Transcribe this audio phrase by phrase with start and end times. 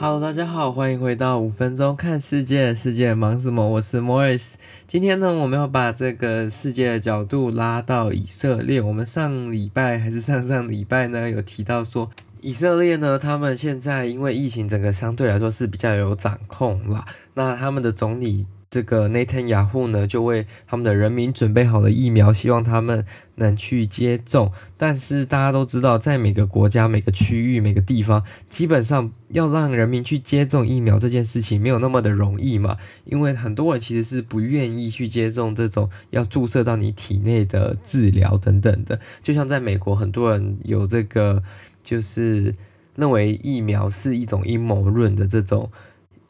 [0.00, 3.68] Hello，大家好，欢迎回到五分钟看世界，世界忙什么？
[3.68, 4.52] 我是 Morris。
[4.86, 8.80] 今天呢，我们要把这个世界的角度拉到以色列。
[8.80, 12.08] 我们上礼拜还是上上礼拜呢，有提到说，
[12.40, 17.04] 以色列呢，他们现在因为疫情，整个相对来说是比较有掌控啦。
[17.34, 18.46] 那他们的总理。
[18.70, 23.06] 这个内塔尼亚胡呢，就为他们的人民准备好了疫苗，希望他们
[23.36, 24.52] 能去接种。
[24.76, 32.76] 但是大家都知道，在每个国家、每个区域、每个地方，基本上要让人民去接种疫苗这件事情没有那么的容易嘛。
[33.06, 39.00] 因为很多人其实是不愿意去接种这种要注射到你体内的治疗等等的。
[39.22, 41.42] 就像在美国，很多人有这个，
[41.82, 42.54] 就是
[42.96, 45.70] 认为疫苗是一种阴谋论的这种。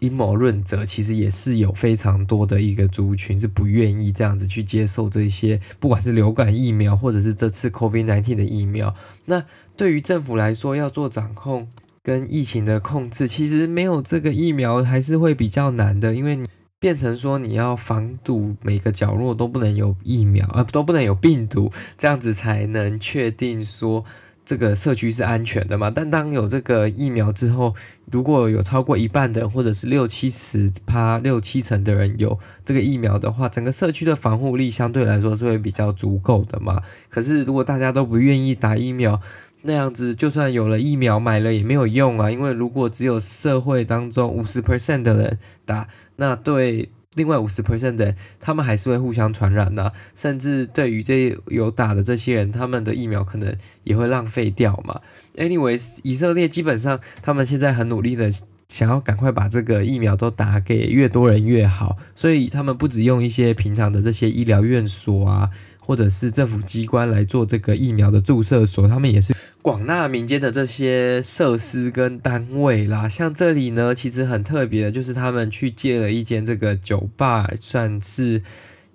[0.00, 8.94] 阴谋论者其实也是有非常多的一个族群是不愿意这样子去接受这些，不管是流感疫苗或者是这次 COVID-19 的疫苗。
[9.24, 9.44] 那
[9.76, 11.68] 对于政府来说，要做掌控
[12.02, 24.04] 跟疫情的控制，其实没有这个疫苗还是会比较难的，因为你变成说你要防堵每个角落都不能有疫苗，呃，都不能有病毒，这样子才能确定说。
[24.48, 25.92] 这个社区是安全的嘛？
[25.94, 27.74] 但当有这个疫苗之后，
[28.10, 36.80] 如果有超过一半的人，或者是六七十趴、六七成的人有这个疫苗的话，整个社区的防护力相对来说是会比较足够的嘛。
[37.10, 39.20] 可是如果大家都不愿意打疫苗，
[39.60, 46.88] 那样子就算有了疫苗买了也没有用啊，因为如果只有社会当中五十 percent 的人打，那对。
[47.14, 55.00] 另外五十 percent 的，他们还是会互相传染的，甚至对于这有打的这些人，他们的疫苗可能也会浪费掉嘛。
[55.36, 58.30] Anyways，以色列基本上他们现在很努力的
[58.68, 65.50] 想要赶快把这个疫苗都打给越多人越好，所以他们不只用一些平常的这些医疗院所啊。
[65.80, 69.32] 或者是政府机关来做这个疫苗的注射所，他们也是
[69.88, 73.08] 那民间的这些设施跟单位啦。
[73.08, 78.42] 像这里呢，其实很特别的，就是他们去借了一间这个酒吧，算是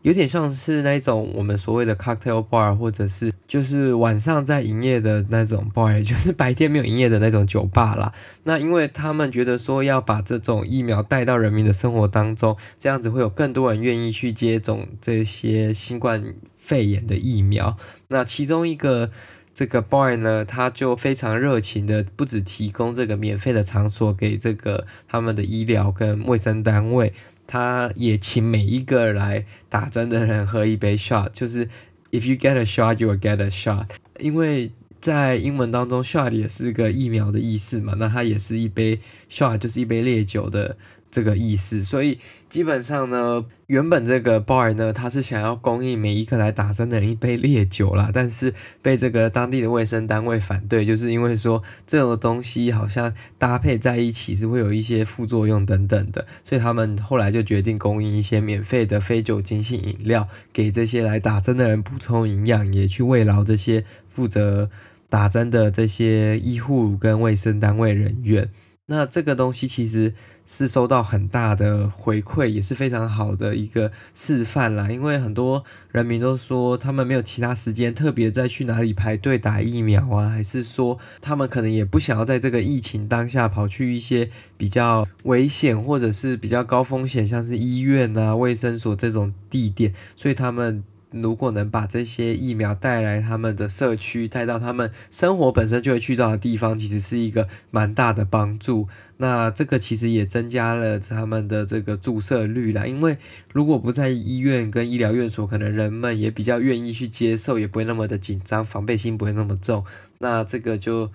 [0.04, 8.14] 有点像是那种我们所谓的 cocktail bar，或者是就是晚上在营业的那种 bar，就是白天没有营业的那种酒吧啦。
[8.44, 16.36] 那因为他们觉得说要把这种疫苗带到人民的生活当中，这样子会有更多人愿意去接种这些新冠。
[16.66, 19.12] 肺炎的疫苗，那其中一个
[19.56, 27.14] 这个 boy 呢，他就非常热情的，不只提供这个免费的场所给这个他们的医疗跟卫生单位，
[27.46, 31.68] 他也请每一个来打针的人喝一杯 shot，就是
[32.12, 33.86] if you get a shot, you will get a shot，
[34.20, 39.00] 因为在英文当中 shot 也是个疫苗的意思嘛，那它也是一杯
[39.30, 40.78] shot，就是一杯烈酒的。
[41.14, 42.18] 这个意思，所以
[42.50, 48.52] 基本上呢，原本这个 bar 呢，他是想要供应每一个来打针的人一杯烈酒啦，但是
[48.82, 64.72] 被这个当地的卫生单位反对，就是因为说这种东西好像搭配在一起是会有一些副作用等等的，所以他们后来就决定供应一些免费的非酒精性饮料给这些来打针的人补充营养，也去慰劳这些负责
[65.10, 68.50] 打针的这些医护跟卫生单位人员。
[68.94, 70.14] 那这个东西其实
[70.46, 74.92] 是收到很大的回馈，也是非常好的一个示范啦。
[74.92, 90.84] 因为很多人民都说他们没有其他时间特别再去哪里排队打疫苗啊，还是说他们可能也不想要在这个疫情当下跑去一些比较危险或者是比较高风险，像是医院啊、卫生所这种地点，所以他们。
[91.14, 98.88] 如果能把这些疫苗带来他们的社区，带到他们生活本身就会去到的地方，其实是一个蛮大的帮助。
[99.18, 102.86] 那这个其实也增加了他们的这个注射率啦。
[102.86, 103.18] 因为
[103.54, 109.86] 如果不在医院跟医疗院所，可能人们也比较愿意去接受，也不会那么的紧张，防备心不会那么重。
[110.18, 111.12] 那这个就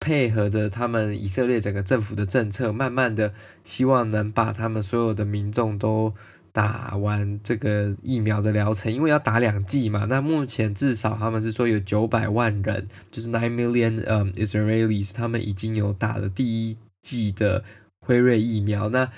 [0.00, 3.32] 配合着他们以色列整个政府的政策，慢慢的
[3.62, 6.14] 希望能把他们所有的民众都。
[6.54, 17.64] 打完这个疫苗的疗程，因为要打两剂嘛，那目前至少他们是说有九百万人，就是 nine million 嗯、um, Israelis，他们已经有打了第一剂的
[18.06, 19.10] 辉瑞疫苗，那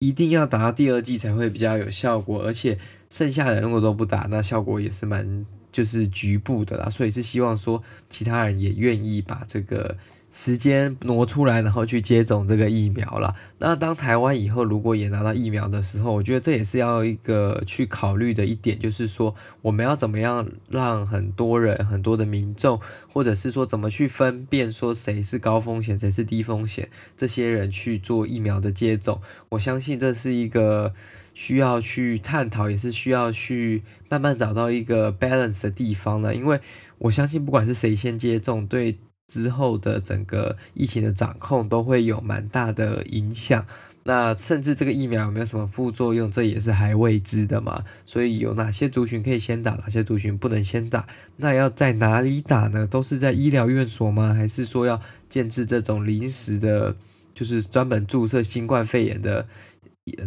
[0.00, 2.76] 一定要打到第二剂才会比较有效果，而且
[3.10, 7.80] 剩下的人如果都不打，那效果也是蛮就是局部的啦，所以是希望说
[8.10, 9.96] 其他人也愿意把这个。
[10.36, 13.34] 时间挪出来，然后去接种这个疫苗了。
[13.56, 22.78] 那当台湾以后如果也拿到疫苗的时候，我觉得这也是要一个去考虑的一点，就是说我们要怎么样让很多人、很多的民众，
[23.10, 29.22] 或者是说怎么去分辨说谁是高风险，谁是低风险，这些人去做疫苗的接种。
[29.48, 30.92] 我相信这是一个
[31.32, 36.34] 需要去探讨，也是需要去慢慢找到一个 balance 的地方的。
[36.34, 36.60] 因为
[36.98, 38.98] 我相信，不管是谁先接种，对。
[39.28, 43.66] 之后的整个疫情的掌控都会有蛮大的影响。
[44.08, 47.82] 那甚至这个疫苗有没有什么副作用，这也是还未知的嘛。
[48.04, 51.04] 所以有哪些族群可以先打，哪些族群不能先打？
[51.38, 52.86] 那要在哪里打呢？
[52.86, 54.32] 都是在医疗院所吗？
[54.32, 56.94] 还是说要建置这种临时的，
[57.34, 59.44] 就是专门注射新冠肺炎的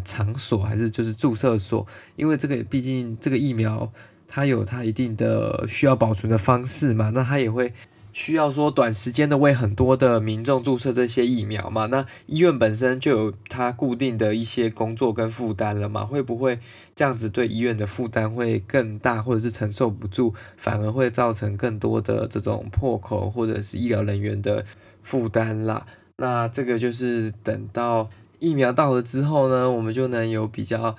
[0.03, 1.87] 场所，还是就是注射所？
[2.17, 3.89] 因为这个毕竟这个疫苗
[4.27, 7.71] 它有它一定的需要保存的方式嘛，那它也会。
[8.11, 11.85] 需要说短时间的为很多的民众注射这些疫苗嘛？
[11.85, 16.03] 那医院本身就有它固定的一些工作跟负担了嘛？
[16.03, 16.59] 会不会
[16.95, 24.65] 这样子对医院的负担会更大，或者是承受不住，反而会造成更多的这种破口或者是医疗人员的
[25.03, 25.85] 负担啦？
[26.17, 28.09] 那这个就是等到
[28.39, 30.95] 疫苗到了之后呢，我们就能有比较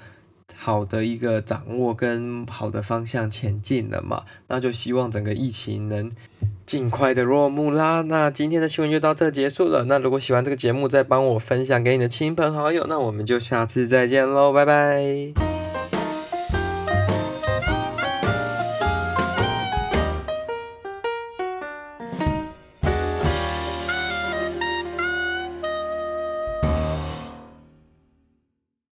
[0.57, 4.25] 好的一个掌握跟好的方向前进了嘛？
[4.49, 6.11] 那就希望整个疫情能。
[6.71, 8.05] 尽快的落幕啦！
[8.07, 9.87] 那今天的新闻就到这结束了。
[9.87, 12.87] 那如果喜欢这个节目，再帮我分享给你的亲朋好友。
[12.89, 15.60] 那我们就下次再见喽，拜拜。